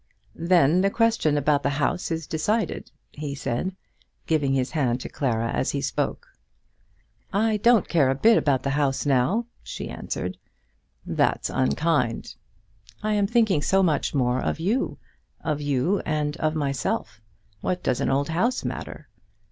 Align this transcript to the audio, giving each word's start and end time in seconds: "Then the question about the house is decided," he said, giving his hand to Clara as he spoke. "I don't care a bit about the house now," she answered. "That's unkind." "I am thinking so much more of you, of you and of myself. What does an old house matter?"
"Then 0.33 0.81
the 0.81 0.89
question 0.89 1.37
about 1.37 1.61
the 1.61 1.69
house 1.77 2.09
is 2.09 2.25
decided," 2.25 2.89
he 3.11 3.35
said, 3.35 3.75
giving 4.25 4.53
his 4.53 4.71
hand 4.71 4.99
to 5.01 5.09
Clara 5.09 5.51
as 5.51 5.69
he 5.69 5.79
spoke. 5.81 6.25
"I 7.31 7.57
don't 7.57 7.87
care 7.87 8.09
a 8.09 8.15
bit 8.15 8.35
about 8.35 8.63
the 8.63 8.71
house 8.71 9.05
now," 9.05 9.45
she 9.61 9.89
answered. 9.89 10.39
"That's 11.05 11.51
unkind." 11.51 12.33
"I 13.03 13.13
am 13.13 13.27
thinking 13.27 13.61
so 13.61 13.83
much 13.83 14.15
more 14.15 14.39
of 14.41 14.59
you, 14.59 14.97
of 15.41 15.61
you 15.61 15.99
and 15.99 16.35
of 16.37 16.55
myself. 16.55 17.21
What 17.59 17.83
does 17.83 18.01
an 18.01 18.09
old 18.09 18.29
house 18.29 18.65
matter?" 18.65 19.07